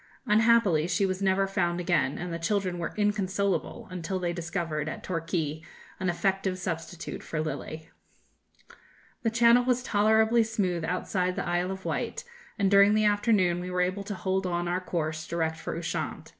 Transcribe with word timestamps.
Unhappily 0.25 0.87
she 0.87 1.05
was 1.05 1.21
never 1.21 1.45
found 1.45 1.79
again, 1.79 2.17
and 2.17 2.33
the 2.33 2.39
children 2.39 2.79
were 2.79 2.95
inconsolable 2.97 3.87
until 3.91 4.17
they 4.17 4.33
discovered, 4.33 4.89
at 4.89 5.03
Torquay, 5.03 5.61
an 5.99 6.09
effective 6.09 6.57
substitute 6.57 7.21
for 7.21 7.39
'Lily.' 7.39 7.87
The 9.21 9.29
Channel 9.29 9.63
was 9.63 9.83
tolerably 9.83 10.41
smooth 10.41 10.83
outside 10.83 11.35
the 11.35 11.47
Isle 11.47 11.69
of 11.69 11.85
Wight, 11.85 12.23
and 12.57 12.71
during 12.71 12.95
the 12.95 13.05
afternoon 13.05 13.59
we 13.59 13.69
were 13.69 13.81
able 13.81 14.03
to 14.05 14.15
hold 14.15 14.47
on 14.47 14.67
our 14.67 14.81
course 14.81 15.27
direct 15.27 15.57
for 15.57 15.77
Ushant. 15.77 16.29